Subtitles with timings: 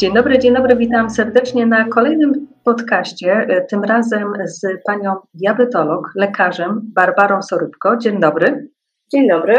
[0.00, 6.08] Dzień dobry, dzień dobry, witam serdecznie na kolejnym podcaście, e, tym razem z panią diabetolog,
[6.16, 7.96] lekarzem Barbarą Sorybko.
[7.96, 8.68] Dzień dobry.
[9.12, 9.54] Dzień dobry.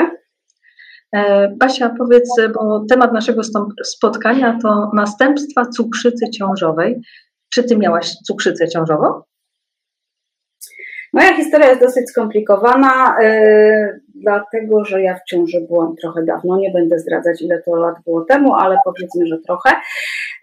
[1.15, 3.41] E, Basia, powiedz, bo temat naszego
[3.83, 7.01] spotkania to następstwa cukrzycy ciążowej.
[7.49, 9.21] Czy ty miałaś cukrzycę ciążową?
[11.13, 16.57] Moja historia jest dosyć skomplikowana, yy, dlatego że ja w ciąży byłam trochę dawno.
[16.57, 19.69] Nie będę zdradzać, ile to lat było temu, ale powiedzmy, że trochę.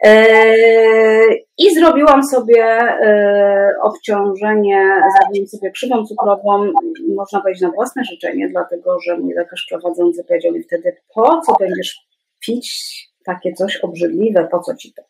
[0.05, 6.73] Yy, I zrobiłam sobie yy, obciążenie, zrobiłam sobie krzywą cukrową,
[7.17, 11.53] można powiedzieć na własne życzenie, dlatego że mój lekarz prowadzący powiedział mi wtedy, po co
[11.61, 12.09] będziesz
[12.41, 15.03] pić takie coś obrzydliwe, po co ci to?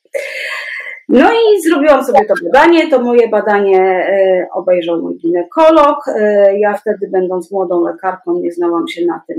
[1.09, 2.91] No i zrobiłam sobie to badanie.
[2.91, 6.09] To moje badanie e, obejrzał mój ginekolog.
[6.09, 9.37] E, ja wtedy, będąc młodą lekarką, nie znałam się na tym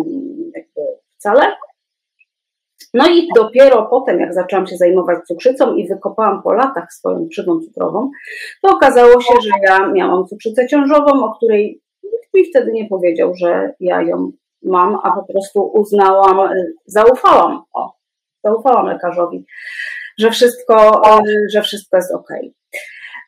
[0.55, 0.81] jakby
[1.17, 1.41] wcale.
[2.93, 7.59] No i dopiero potem, jak zaczęłam się zajmować cukrzycą i wykopałam po latach swoją krzywą
[7.59, 8.09] cukrową,
[8.61, 13.31] to okazało się, że ja miałam cukrzycę ciążową, o której nikt mi wtedy nie powiedział,
[13.35, 14.31] że ja ją
[14.63, 16.49] mam, a po prostu uznałam,
[16.85, 17.93] zaufałam, o,
[18.43, 19.45] zaufałam lekarzowi
[20.19, 21.01] że wszystko,
[21.53, 22.29] że wszystko jest ok.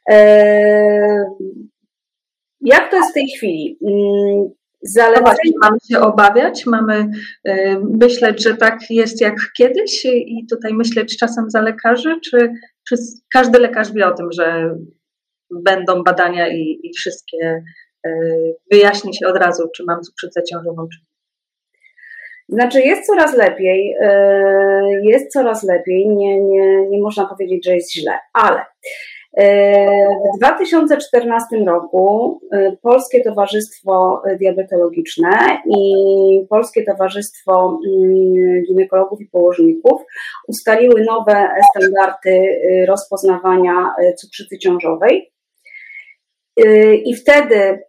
[0.09, 1.25] E,
[2.61, 3.77] jak to jest w tej chwili?
[4.81, 5.53] Mm, Zalecenie...
[5.61, 7.09] mamy się obawiać, mamy
[7.47, 12.51] y, myśleć, że tak jest jak kiedyś i tutaj myśleć czasem za lekarzy, czy,
[12.89, 12.95] czy
[13.33, 14.75] każdy lekarz wie o tym, że
[15.51, 17.63] będą badania i, i wszystkie
[18.07, 18.11] y,
[18.71, 21.11] wyjaśni się od razu, czy mam cukrzycę ciążową, czy nie.
[22.51, 27.93] Znaczy jest coraz lepiej, e, jest coraz lepiej, nie, nie, nie można powiedzieć, że jest
[27.93, 28.66] źle, ale
[29.37, 35.85] w 2014 roku e, Polskie Towarzystwo Diabetologiczne i
[36.49, 40.01] Polskie Towarzystwo mm, Ginekologów i Położników
[40.47, 45.31] ustaliły nowe standardy rozpoznawania cukrzycy ciążowej.
[47.06, 47.79] I wtedy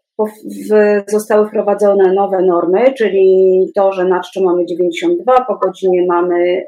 [1.09, 6.67] zostały wprowadzone nowe normy, czyli to, że na czczo mamy 92, po godzinie mamy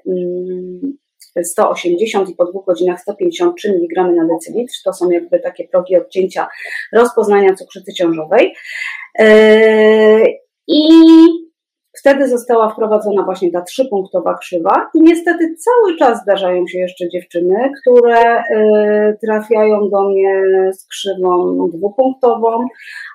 [1.43, 4.75] 180 mm, i po dwóch godzinach 153 mg na decylitr.
[4.85, 6.49] To są jakby takie progi odcięcia
[6.93, 8.55] rozpoznania cukrzycy ciążowej.
[9.19, 9.27] Yy,
[10.69, 10.89] I
[12.05, 17.71] Wtedy została wprowadzona właśnie ta trzypunktowa krzywa i niestety cały czas zdarzają się jeszcze dziewczyny,
[17.81, 22.67] które y, trafiają do mnie z krzywą dwupunktową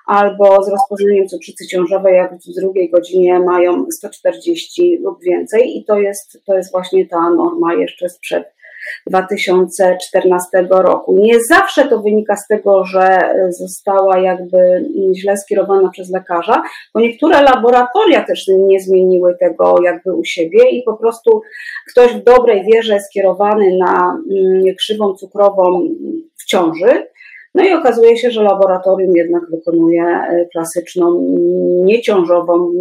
[0.06, 5.98] albo z rozpoznaniem cukrzycy ciążowej, jak w drugiej godzinie mają 140 lub więcej i to
[5.98, 8.59] jest, to jest właśnie ta norma jeszcze sprzed
[9.06, 11.16] 2014 roku.
[11.16, 13.18] Nie zawsze to wynika z tego, że
[13.48, 16.62] została jakby źle skierowana przez lekarza,
[16.94, 21.42] bo niektóre laboratoria też nie zmieniły tego jakby u siebie i po prostu
[21.90, 25.88] ktoś w dobrej wierze skierowany na mm, krzywą cukrową
[26.36, 27.06] w ciąży,
[27.54, 31.36] no i okazuje się, że laboratorium jednak wykonuje e, klasyczną,
[31.84, 32.72] nieciążową,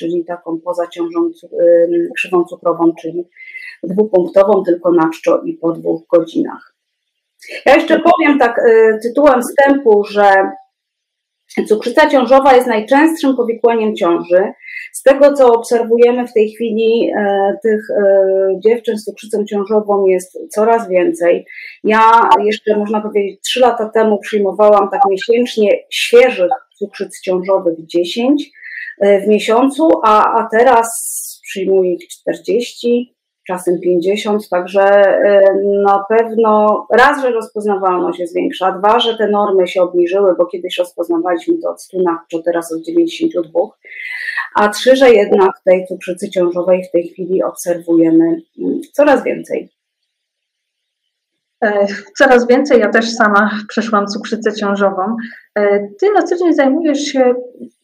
[0.00, 1.30] czyli taką poza ciążą
[2.16, 3.28] krzywą cukrową, czyli
[3.82, 6.74] dwupunktową, tylko na czczo i po dwóch godzinach.
[7.66, 10.50] Ja jeszcze powiem tak y, tytułem wstępu, że
[11.68, 14.52] cukrzyca ciążowa jest najczęstszym powikłaniem ciąży.
[14.92, 20.38] Z tego, co obserwujemy w tej chwili, e, tych e, dziewczyn z cukrzycą ciążową jest
[20.50, 21.46] coraz więcej.
[21.84, 28.59] Ja jeszcze, można powiedzieć, trzy lata temu przyjmowałam tak miesięcznie świeżych cukrzyc ciążowych 10 e,
[29.00, 30.88] w miesiącu, a, a teraz
[31.42, 33.14] przyjmuję ich 40
[33.46, 34.82] czasem 50, także
[35.18, 35.42] y,
[35.84, 40.78] na pewno raz, że rozpoznawalność jest większa, dwa, że te normy się obniżyły, bo kiedyś
[40.78, 43.60] rozpoznawaliśmy to od 100 na teraz od 92,
[44.56, 48.24] a trzy, że jednak tej cukrzycy ciążowej w tej chwili obserwujemy
[48.58, 49.68] mm, coraz więcej.
[51.64, 51.86] E,
[52.18, 55.16] coraz więcej, ja też sama przeszłam cukrzycę ciążową.
[55.54, 57.34] E, ty na co dzień zajmujesz się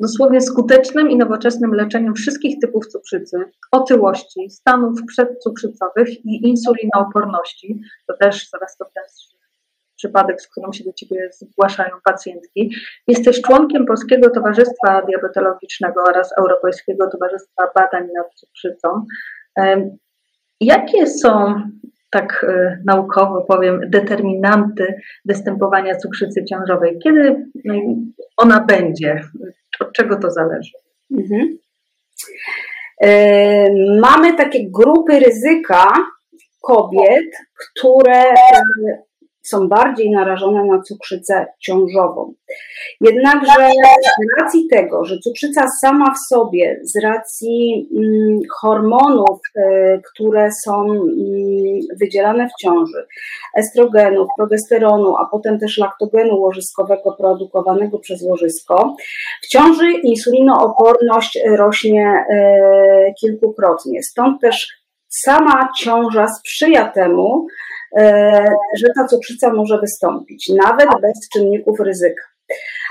[0.00, 3.36] dosłownie skutecznym i nowoczesnym leczeniem wszystkich typów cukrzycy,
[3.72, 7.80] otyłości, stanów przedcukrzycowych i insulinooporności.
[8.06, 9.36] To też zaraz to też
[9.96, 12.74] przypadek, z którym się do Ciebie zgłaszają pacjentki.
[13.08, 19.06] Jesteś członkiem Polskiego Towarzystwa Diabetologicznego oraz Europejskiego Towarzystwa Badań nad Cukrzycą.
[19.58, 19.90] E,
[20.60, 21.54] jakie są
[22.16, 26.98] tak e, naukowo powiem, determinanty występowania cukrzycy ciążowej.
[27.04, 27.74] Kiedy no
[28.36, 29.20] ona będzie?
[29.80, 30.72] Od czego to zależy?
[31.10, 31.58] Mhm.
[33.02, 35.92] E, mamy takie grupy ryzyka
[36.62, 38.24] kobiet, które
[39.48, 42.34] są bardziej narażone na cukrzycę ciążową.
[43.00, 43.52] Jednakże
[44.02, 49.60] z racji tego, że cukrzyca sama w sobie, z racji mm, hormonów, y,
[50.12, 51.06] które są mm,
[52.00, 53.06] wydzielane w ciąży,
[53.56, 58.96] estrogenów, progesteronu, a potem też laktogenu łożyskowego produkowanego przez łożysko,
[59.42, 64.02] w ciąży insulinooporność rośnie y, kilkukrotnie.
[64.02, 67.75] Stąd też sama ciąża sprzyja temu, e,
[68.78, 72.22] że ta cukrzyca może wystąpić, nawet bez czynników ryzyka.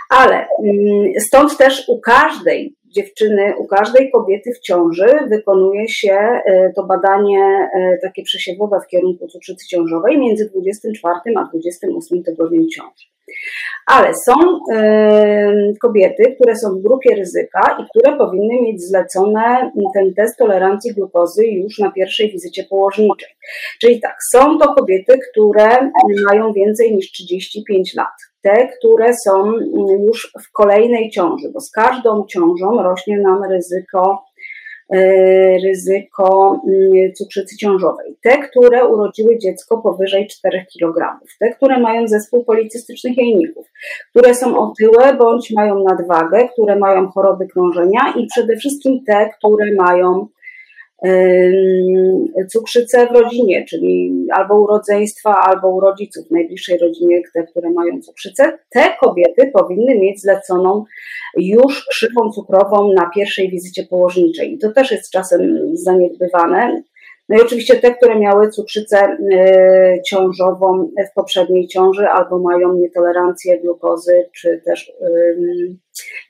[0.09, 6.71] Ale mm, stąd też u każdej dziewczyny, u każdej kobiety w ciąży wykonuje się e,
[6.75, 13.05] to badanie e, takie przesiewowe w kierunku cukrzycy ciążowej między 24 a 28 tygodniem ciąży.
[13.85, 14.33] Ale są
[15.81, 21.45] kobiety, które są w grupie ryzyka i które powinny mieć zlecone ten test tolerancji glukozy
[21.45, 23.29] już na pierwszej wizycie położniczej.
[23.81, 25.91] Czyli tak, są to kobiety, które
[26.31, 28.13] mają więcej niż 35 lat.
[28.41, 29.51] Te, które są
[30.07, 34.34] już w kolejnej ciąży, bo z każdą ciążą rośnie nam ryzyko E,
[35.63, 38.15] ryzyko mm, cukrzycy ciążowej.
[38.23, 43.67] Te, które urodziły dziecko powyżej 4 kg, te, które mają zespół policystycznych jajników,
[44.09, 49.65] które są otyłe bądź mają nadwagę, które mają choroby krążenia i przede wszystkim te, które
[49.77, 50.27] mają
[52.51, 57.69] cukrzycę w rodzinie, czyli albo u rodzeństwa, albo u rodziców w najbliższej rodzinie, te, które
[57.69, 60.83] mają cukrzycę, te kobiety powinny mieć zleconą
[61.37, 64.53] już krzywą cukrową na pierwszej wizycie położniczej.
[64.53, 66.83] I to też jest czasem zaniedbywane.
[67.29, 73.59] No i oczywiście te, które miały cukrzycę y, ciążową w poprzedniej ciąży albo mają nietolerancję
[73.59, 74.91] glukozy, czy też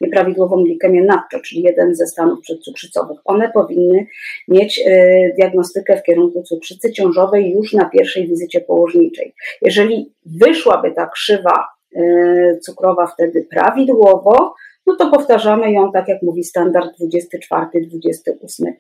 [0.02, 3.20] nieprawidłową glikemię nadczo, czyli jeden ze stanów przedcukrzycowych.
[3.26, 4.06] One powinny
[4.48, 9.34] mieć y, diagnostykę w kierunku cukrzycy ciążowej już na pierwszej wizycie położniczej.
[9.62, 14.54] Jeżeli wyszłaby ta krzywa y, cukrowa wtedy prawidłowo,
[14.88, 18.72] no to powtarzamy ją, tak jak mówi standard 24-28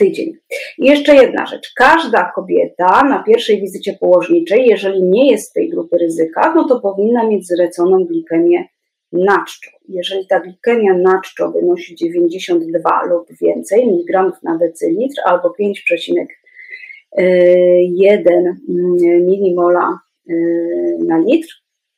[0.00, 0.32] tydzień.
[0.78, 1.72] I jeszcze jedna rzecz.
[1.76, 6.80] Każda kobieta na pierwszej wizycie położniczej, jeżeli nie jest z tej grupy ryzyka, no to
[6.80, 8.64] powinna mieć zleconą glikemię
[9.12, 9.70] naczczo.
[9.88, 16.26] Jeżeli ta glikemia naczczo wynosi 92 lub więcej miligramów na decylitr albo 5,1
[18.68, 19.98] mm, milimola
[20.30, 21.48] y, na litr,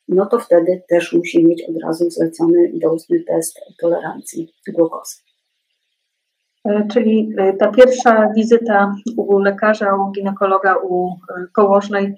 [0.09, 5.32] no to wtedy też musi mieć od razu zlecony doustny test tolerancji glukozy.
[6.65, 12.15] E, czyli e, ta pierwsza wizyta u lekarza, u ginekologa, u e, położnej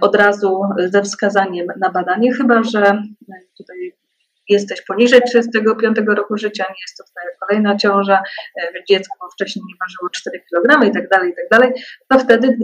[0.00, 3.02] od razu ze wskazaniem na badanie, chyba że
[3.58, 3.92] tutaj
[4.48, 8.22] jesteś poniżej 35 roku życia, nie jest to twoja kolejna ciąża,
[8.88, 12.58] dziecko wcześniej nie ważyło 4 kg i tak dalej, i tak dalej, to wtedy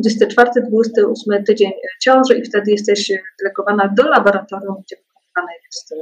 [1.36, 1.72] 24-28 tydzień
[2.02, 5.94] ciąży i wtedy jesteś delegowana do laboratorium, gdzie wykonywane jest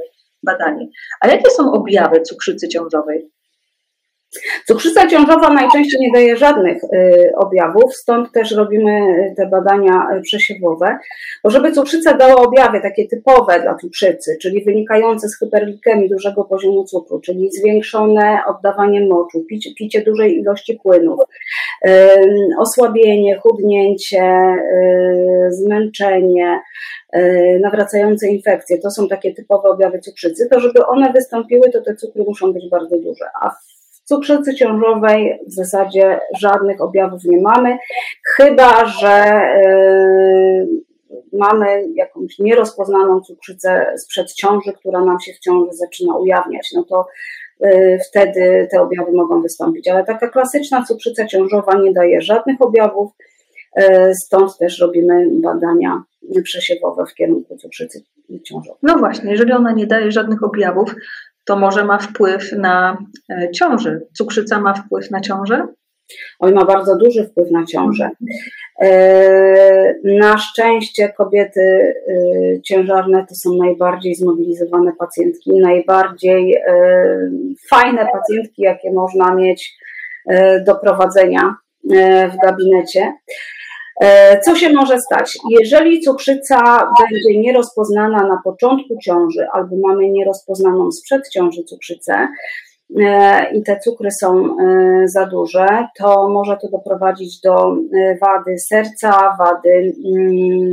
[0.43, 0.87] badanie.
[1.21, 3.34] A jakie są objawy cukrzycy ciążowej?
[4.67, 9.01] Cukrzyca ciążowa najczęściej nie daje żadnych y, objawów, stąd też robimy
[9.37, 10.97] te badania y, przesiewowe.
[11.43, 16.83] Bo żeby cukrzyca dała objawy takie typowe dla cukrzycy, czyli wynikające z hyperglikemii dużego poziomu
[16.83, 19.45] cukru, czyli zwiększone oddawanie moczu,
[19.77, 21.19] picie, dużej ilości płynów,
[22.59, 26.59] osłabienie, chudnięcie, y, zmęczenie,
[27.61, 32.23] nawracające infekcje, to są takie typowe objawy cukrzycy, to żeby one wystąpiły, to te cukry
[32.23, 33.25] muszą być bardzo duże.
[33.41, 33.49] A
[34.05, 37.77] cukrzycy ciążowej w zasadzie żadnych objawów nie mamy,
[38.35, 40.67] chyba że yy,
[41.33, 47.07] mamy jakąś nierozpoznaną cukrzycę sprzed ciąży, która nam się w ciąży zaczyna ujawniać, no to
[47.59, 49.87] yy, wtedy te objawy mogą wystąpić.
[49.87, 53.11] Ale taka klasyczna cukrzyca ciążowa nie daje żadnych objawów,
[53.77, 56.03] yy, stąd też robimy badania
[56.43, 58.03] przesiewowe w kierunku cukrzycy
[58.43, 58.79] ciążowej.
[58.83, 60.95] No właśnie, jeżeli ona nie daje żadnych objawów,
[61.45, 62.97] to może ma wpływ na
[63.29, 63.99] e, ciążę.
[64.17, 65.67] Cukrzyca ma wpływ na ciążę?
[66.39, 68.09] Oj, ma bardzo duży wpływ na ciążę.
[68.81, 76.55] E, na szczęście kobiety e, ciężarne to są najbardziej zmobilizowane pacjentki, najbardziej
[77.69, 79.77] fajne pacjentki, jakie można mieć
[80.65, 81.55] do prowadzenia
[82.33, 83.13] w gabinecie.
[84.01, 85.37] E, co się może stać?
[85.49, 86.57] Jeżeli cukrzyca
[87.01, 92.27] będzie nierozpoznana na początku ciąży albo mamy nierozpoznaną sprzed ciąży cukrzycę,
[93.53, 97.75] i te cukry są e, za duże, to może to doprowadzić do
[98.21, 100.71] wady serca, wady mm,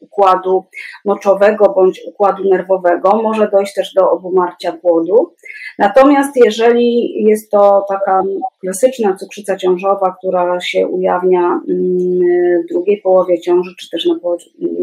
[0.00, 0.64] układu
[1.04, 5.34] moczowego bądź układu nerwowego, może dojść też do obumarcia płodu.
[5.78, 8.22] Natomiast jeżeli jest to taka
[8.60, 14.14] klasyczna cukrzyca ciążowa, która się ujawnia mm, w drugiej połowie ciąży, czy też na,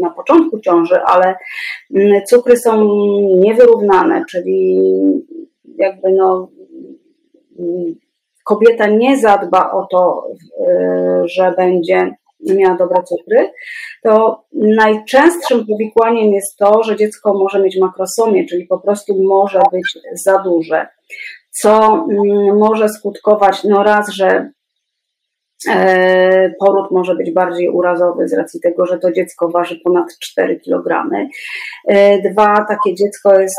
[0.00, 1.34] na początku ciąży, ale
[1.94, 2.88] mm, cukry są
[3.40, 4.80] niewyrównane, czyli
[5.78, 6.48] jakby no
[8.44, 10.26] kobieta nie zadba o to,
[11.24, 13.50] że będzie miała dobre cukry,
[14.02, 19.98] to najczęstszym powikłaniem jest to, że dziecko może mieć makrosomię, czyli po prostu może być
[20.24, 20.86] za duże,
[21.50, 24.55] co mm, może skutkować, no raz, że E,
[26.58, 31.10] poród może być bardziej urazowy z racji tego, że to dziecko waży ponad 4 kg.
[31.88, 33.56] E, dwa, takie dziecko jest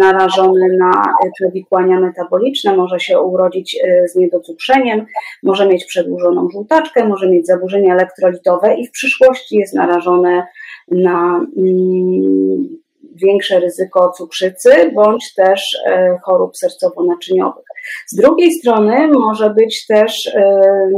[0.00, 1.02] narażone na
[1.34, 5.06] przewikłania metaboliczne, może się urodzić e, z niedocukrzeniem,
[5.42, 10.46] może mieć przedłużoną żółtaczkę, może mieć zaburzenia elektrolitowe i w przyszłości jest narażone
[10.90, 12.78] na mm,
[13.14, 15.76] większe ryzyko cukrzycy bądź też
[16.24, 17.68] chorób sercowo-naczyniowych.
[18.06, 20.90] Z drugiej strony może być też e, e,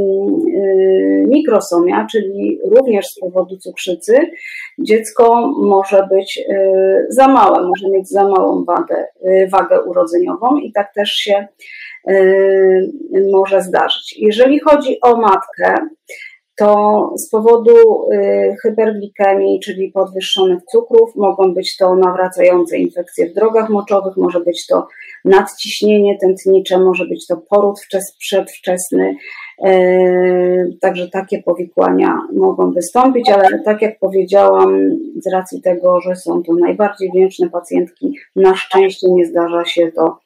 [1.28, 4.30] mikrosomia, czyli również z powodu cukrzycy
[4.78, 9.06] dziecko może być e, za małe, może mieć za małą wagę,
[9.52, 11.46] wagę urodzeniową i tak też się
[13.32, 14.14] może zdarzyć.
[14.18, 15.74] Jeżeli chodzi o matkę,
[16.60, 17.72] to z powodu
[18.12, 24.66] y, hyperglikemii, czyli podwyższonych cukrów, mogą być to nawracające infekcje w drogach moczowych, może być
[24.66, 24.86] to
[25.24, 27.80] nadciśnienie tętnicze, może być to poród
[28.18, 29.16] przedwczesny.
[29.66, 36.42] Y, także takie powikłania mogą wystąpić, ale tak jak powiedziałam, z racji tego, że są
[36.42, 40.18] to najbardziej wdzięczne pacjentki, na szczęście nie zdarza się to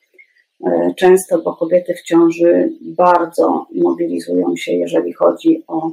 [0.67, 5.91] y, często, bo kobiety w ciąży bardzo mobilizują się, jeżeli chodzi o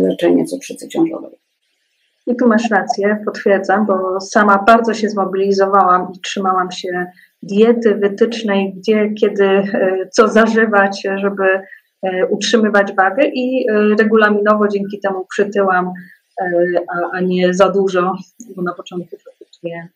[0.00, 1.38] leczenie cukrzycy ciążowej.
[2.26, 7.06] I tu masz rację, potwierdzam, bo sama bardzo się zmobilizowałam i trzymałam się
[7.42, 11.44] diety wytycznej, gdzie, kiedy, e, co zażywać, żeby
[12.02, 13.66] e, utrzymywać wagę i
[13.98, 15.92] regulaminowo dzięki temu przytyłam,
[16.88, 18.14] a, a nie za dużo,
[18.56, 19.88] bo na początku faktycznie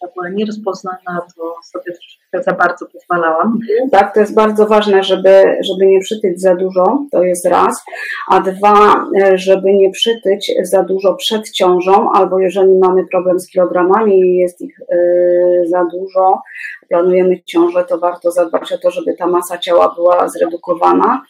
[0.00, 3.58] ta była nierozpoznana, to sobie troszeczkę za bardzo pozwalałam.
[3.90, 7.84] Tak, to jest bardzo ważne, żeby, żeby nie przytyć za dużo, to jest raz,
[8.30, 14.20] a dwa, żeby nie przytyć za dużo przed ciążą, albo jeżeli mamy problem z kilogramami
[14.20, 16.42] i jest ich yy, za dużo,
[16.88, 21.22] planujemy ciążę, to warto zadbać o to, żeby ta masa ciała była zredukowana,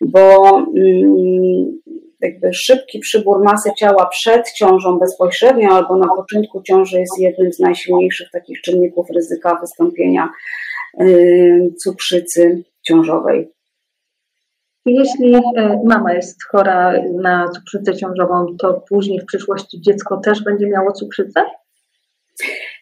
[0.00, 7.18] bo yy, jakby szybki przybór masy ciała przed ciążą bezpośrednio albo na początku ciąży jest
[7.18, 10.28] jednym z najsilniejszych takich czynników ryzyka wystąpienia
[11.00, 13.48] y, cukrzycy ciążowej.
[14.86, 15.40] Jeśli y,
[15.84, 16.92] mama jest chora
[17.22, 21.40] na cukrzycę ciążową, to później w przyszłości dziecko też będzie miało cukrzycę?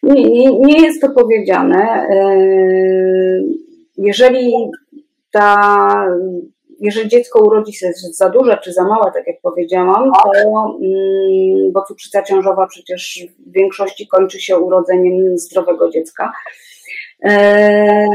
[0.03, 2.07] Nie, nie, nie jest to powiedziane.
[2.11, 3.43] Y,
[3.97, 4.53] jeżeli
[5.31, 5.87] ta
[6.79, 11.81] jeżeli dziecko urodzi się za duże czy za małe, tak jak powiedziałam, to, mm, bo
[11.81, 16.31] cukrzyca ciążowa przecież w większości kończy się urodzeniem zdrowego dziecka,
[17.23, 18.07] e,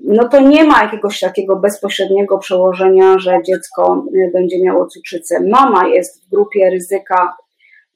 [0.00, 5.40] no to nie ma jakiegoś takiego bezpośredniego przełożenia, że dziecko e, będzie miało cukrzycę.
[5.40, 7.41] Mama jest w grupie ryzyka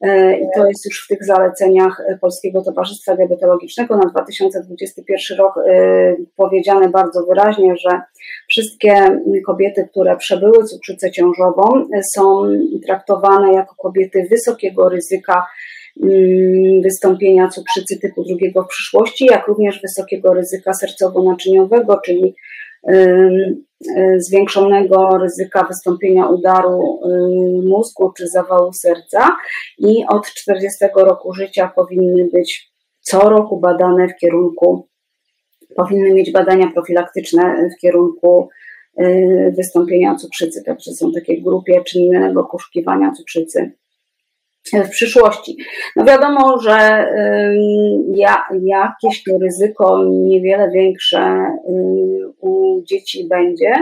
[0.03, 3.97] I to jest już w tych zaleceniach e, Polskiego Towarzystwa Diabetologicznego.
[3.97, 8.01] Na 2021 rok e, powiedziane bardzo wyraźnie, że
[8.49, 12.43] wszystkie kobiety, które przebyły cukrzycę ciążową, są
[12.87, 15.47] traktowane jako kobiety wysokiego ryzyka
[16.03, 22.35] mm, wystąpienia cukrzycy typu drugiego w przyszłości, jak również wysokiego ryzyka sercowo-naczyniowego, czyli
[24.19, 29.37] zwiększonego ryzyka wystąpienia udaru y, mózgu czy zawału serca
[29.79, 34.89] i od 40 roku życia powinny być co roku badane w kierunku,
[35.77, 38.49] powinny mieć badania profilaktyczne w kierunku
[39.01, 40.63] y, wystąpienia cukrzycy.
[40.65, 43.73] Także są takie grupie czynnego poszukiwania cukrzycy
[44.75, 45.57] w przyszłości.
[45.97, 47.07] No wiadomo, że
[48.15, 51.47] ja, jakieś to ryzyko niewiele większe
[52.41, 53.75] u dzieci będzie,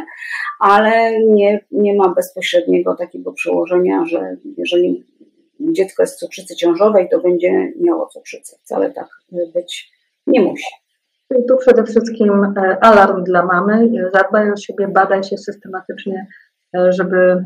[0.60, 5.04] ale nie, nie ma bezpośredniego takiego przełożenia, że jeżeli
[5.60, 8.56] dziecko jest w cukrzycy ciążowej, to będzie miało cukrzycę.
[8.60, 9.08] Wcale tak
[9.54, 9.90] być
[10.26, 10.74] nie musi.
[11.48, 13.90] Tu przede wszystkim e, alarm dla mamy.
[14.14, 16.53] Zadbaj o siebie, badaj się systematycznie E,
[16.88, 17.44] żeby mm,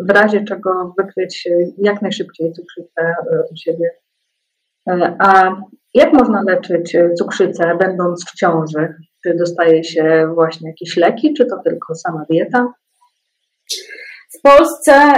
[0.00, 3.90] w razie czego wykryć jak najszybciej cukrzycę e, u siebie.
[4.88, 5.56] E, a
[5.94, 8.94] jak można leczyć cukrzycę, będąc w ciąży?
[9.22, 12.72] Czy dostaje się właśnie jakieś leki, czy to tylko sama dieta?
[14.38, 15.12] W Polsce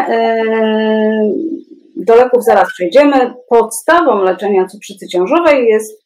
[1.97, 3.35] do leków zaraz przejdziemy.
[3.49, 6.05] Podstawą leczenia cukrzycy ciążowej jest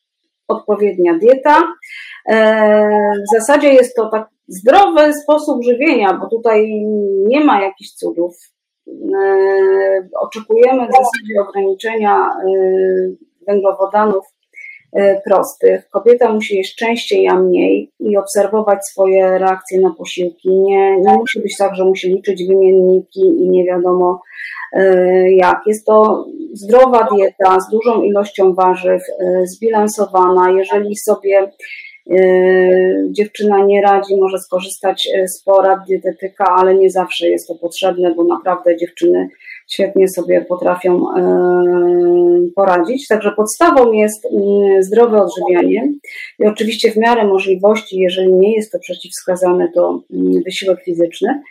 [0.48, 1.62] odpowiednia dieta
[3.22, 6.84] W zasadzie jest to tak zdrowy sposób żywienia, bo tutaj
[7.26, 8.36] nie ma jakichś cudów.
[10.20, 12.30] Oczekujemy w zasadzie ograniczenia
[13.46, 14.24] węglowodanów
[14.92, 15.88] E, prostych.
[15.90, 20.48] Kobieta musi jeść częściej, a mniej i obserwować swoje reakcje na posiłki.
[20.48, 24.20] Nie, nie musi być tak, że musi liczyć wymienniki i nie wiadomo
[24.72, 25.60] e, jak.
[25.66, 30.50] Jest to zdrowa dieta z dużą ilością warzyw, e, zbilansowana.
[30.50, 31.50] Jeżeli sobie
[33.10, 38.24] dziewczyna nie radzi, może skorzystać z porad dietetyka, ale nie zawsze jest to potrzebne, bo
[38.24, 39.28] naprawdę dziewczyny
[39.72, 41.22] świetnie sobie potrafią e,
[42.54, 43.08] poradzić.
[43.08, 45.92] Także podstawą jest mm, zdrowe odżywianie
[46.38, 51.42] i oczywiście w miarę możliwości, jeżeli nie jest to przeciwwskazane, to mm, wysiłek fizyczny.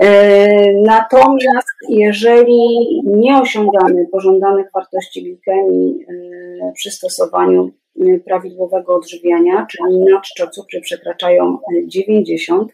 [0.00, 0.48] E,
[0.82, 2.58] natomiast jeżeli
[3.04, 7.70] nie osiągamy pożądanych wartości glikemii e, przy stosowaniu
[8.24, 12.72] prawidłowego odżywiania, czyli nadczczo cukry przekraczają 90,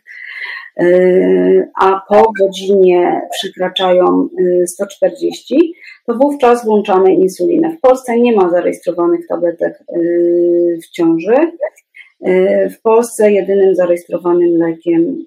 [0.76, 4.28] Yy, a po godzinie przekraczają
[4.66, 5.60] 140, yy,
[6.06, 7.76] to wówczas włączamy insulinę.
[7.76, 9.84] W Polsce nie ma zarejestrowanych tabletek
[10.84, 11.34] w ciąży.
[12.70, 15.24] W Polsce jedynym zarejestrowanym lekiem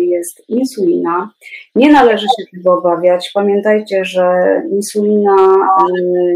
[0.00, 1.30] jest insulina.
[1.74, 3.30] Nie należy się tego obawiać.
[3.34, 4.22] Pamiętajcie, że
[4.70, 5.36] insulina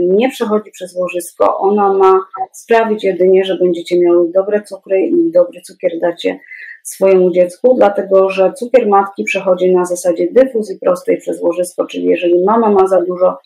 [0.00, 1.58] nie przechodzi przez łożysko.
[1.58, 2.20] Ona ma
[2.52, 6.38] sprawić jedynie, że będziecie miały dobre cukry i dobry cukier dacie
[6.82, 12.44] swojemu dziecku, dlatego że cukier matki przechodzi na zasadzie dyfuzji prostej przez łożysko, czyli jeżeli
[12.44, 13.38] mama ma za dużo,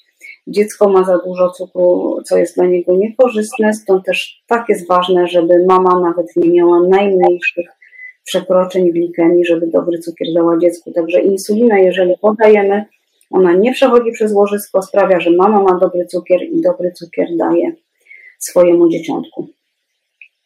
[0.47, 5.27] dziecko ma za dużo cukru, co jest dla niego niekorzystne, stąd też tak jest ważne,
[5.27, 7.67] żeby mama nawet nie miała najmniejszych
[8.25, 10.93] przekroczeń glikemii, żeby dobry cukier dała dziecku.
[10.93, 12.85] Także insulina, jeżeli podajemy,
[13.31, 17.73] ona nie przechodzi przez łożysko, sprawia, że mama ma dobry cukier i dobry cukier daje
[18.39, 19.49] swojemu dzieciątku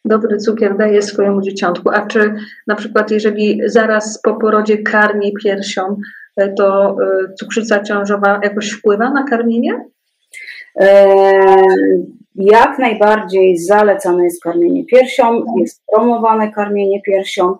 [0.05, 1.89] dobry cukier daje swojemu dzieciątku.
[1.93, 2.33] A czy
[2.67, 5.97] na przykład, jeżeli zaraz po porodzie karmi piersią,
[6.57, 9.85] to e, cukrzyca ciążowa jakoś wpływa na karmienie?
[10.79, 11.15] E,
[12.35, 17.55] jak najbardziej zalecane jest karmienie piersią, jest promowane karmienie piersią.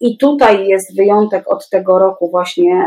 [0.00, 2.84] I tutaj jest wyjątek od tego roku, właśnie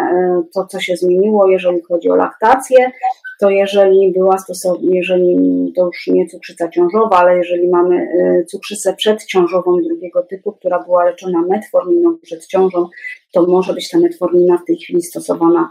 [0.53, 2.91] to, co się zmieniło, jeżeli chodzi o laktację
[3.39, 5.38] to jeżeli była stosowna, jeżeli
[5.75, 8.08] to już nie cukrzyca ciążowa, ale jeżeli mamy
[8.47, 12.89] cukrzycę przedciążową drugiego typu, która była leczona metforminą przed ciążą,
[13.31, 15.69] to może być ta metformina w tej chwili stosowana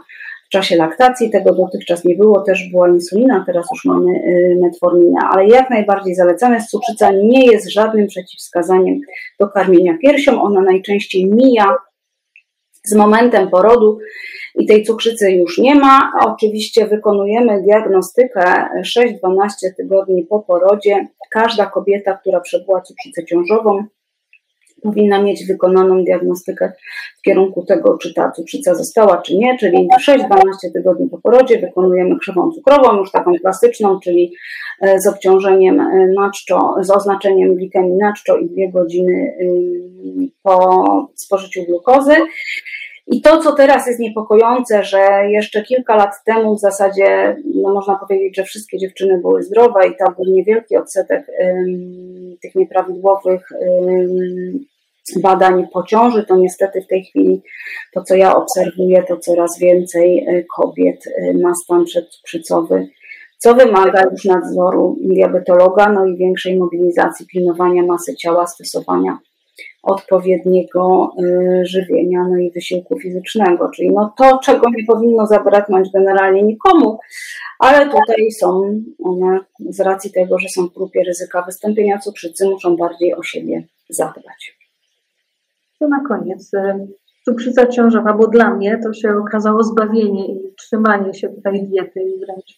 [0.55, 1.31] czasie laktacji.
[1.31, 6.15] Tego dotychczas nie było, też była insulina, teraz już mamy y, metforminę, ale jak najbardziej
[6.15, 8.99] zalecane jest cukrzyca nie jest żadnym przeciwwskazaniem
[9.39, 10.41] do karmienia piersią.
[10.41, 11.75] Ona najczęściej mija
[12.83, 13.97] z momentem porodu
[14.55, 16.11] i tej cukrzycy już nie ma.
[16.25, 18.65] Oczywiście wykonujemy diagnostykę
[18.97, 19.07] 6-12
[19.77, 21.07] tygodni po porodzie.
[21.31, 23.83] Każda kobieta, która przebyła cukrzycę ciążową,
[24.83, 26.71] powinna mieć wykonaną diagnostykę
[27.17, 30.17] w kierunku tego, czy ta cukrzyca została, czy nie, czyli 6-12
[30.73, 34.33] tygodni po porodzie wykonujemy krzywą cukrową, już taką klasyczną, czyli
[34.81, 39.37] e, z obciążeniem e, naczczo, z oznaczeniem glikemii naczczo i dwie godziny
[40.43, 40.85] po
[41.15, 42.15] spożyciu glukozy.
[43.07, 47.95] I to, co teraz jest niepokojące, że jeszcze kilka lat temu w zasadzie no można
[47.95, 51.27] powiedzieć, że wszystkie dziewczyny były zdrowe i tam był niewielki odsetek
[52.41, 53.49] tych nieprawidłowych
[55.15, 57.41] badań po ciąży, to niestety w tej chwili
[57.93, 62.87] to, co ja obserwuję, to coraz więcej y, kobiet y, ma stan przedcukrzycowy,
[63.37, 69.19] co wymaga już nadzoru diabetologa, no i większej mobilizacji, pilnowania masy ciała, stosowania
[69.85, 76.43] odpowiedniego y, żywienia, no i wysiłku fizycznego, czyli no to, czego nie powinno zabraknąć generalnie
[76.43, 76.99] nikomu,
[77.59, 82.75] ale tutaj są one z racji tego, że są w grupie ryzyka wystąpienia cukrzycy, muszą
[82.75, 84.57] bardziej o siebie zadbać.
[85.79, 86.53] To na koniec.
[86.53, 86.87] Y,
[87.25, 92.19] cukrzyca ciążowa, bo dla mnie to się okazało zbawienie i trzymanie się tutaj diety i
[92.25, 92.57] wręcz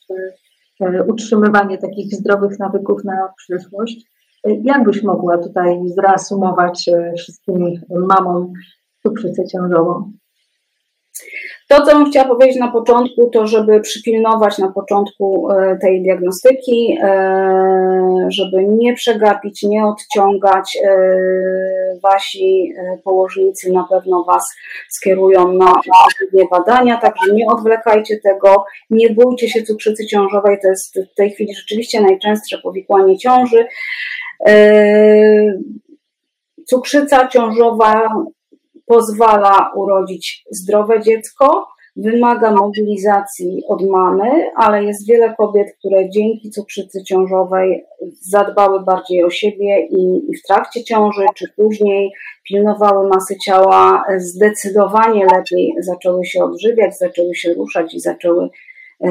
[0.81, 4.16] y, utrzymywanie takich zdrowych nawyków na przyszłość.
[4.43, 8.53] Jak byś mogła tutaj zreasumować e, wszystkim mamom
[9.03, 10.11] cukrzycę ciążową?
[11.69, 16.97] To, co bym chciała powiedzieć na początku, to żeby przypilnować na początku e, tej diagnostyki,
[17.03, 20.77] e, żeby nie przegapić, nie odciągać.
[22.03, 22.73] Wasi
[23.03, 24.55] położnicy na pewno Was
[24.89, 30.99] skierują na odpowiednie badania, także nie odwlekajcie tego, nie bójcie się cukrzycy ciążowej, to jest
[31.11, 33.65] w tej chwili rzeczywiście najczęstsze powikłanie ciąży.
[34.45, 35.59] Yy,
[36.65, 38.09] cukrzyca ciążowa
[38.85, 47.03] pozwala urodzić zdrowe dziecko, wymaga mobilizacji od mamy, ale jest wiele kobiet, które dzięki cukrzycy
[47.03, 47.85] ciążowej
[48.21, 52.11] zadbały bardziej o siebie i, i w trakcie ciąży czy później
[52.47, 58.49] pilnowały masy ciała, zdecydowanie lepiej zaczęły się odżywiać, zaczęły się ruszać i zaczęły
[59.01, 59.09] e,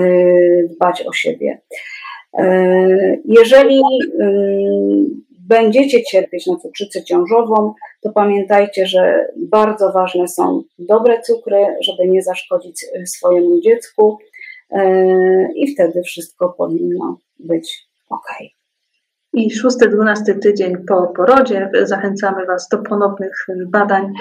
[0.69, 1.61] dbać o siebie.
[2.39, 3.81] E, jeżeli
[5.49, 12.23] będziecie cierpieć na cukrzycę ciążową, to pamiętajcie, że bardzo ważne są dobre cukry, żeby nie
[12.23, 14.19] zaszkodzić swojemu dziecku
[14.71, 18.27] e, i wtedy wszystko powinno być ok.
[19.33, 24.13] I szósty, dwunasty tydzień po porodzie zachęcamy Was do ponownych badań.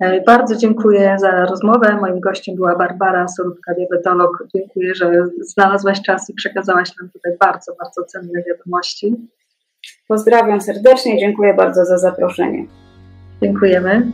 [0.00, 1.98] E, bardzo dziękuję za rozmowę.
[2.00, 4.44] Moim gościem była Barbara Sorówka, diabetolog.
[4.54, 9.16] Dziękuję, że znalazłaś czas i przekazałaś nam tutaj bardzo, bardzo cenne wiadomości.
[10.08, 12.66] Pozdrawiam serdecznie, dziękuję bardzo za zaproszenie.
[13.42, 14.12] Dziękujemy.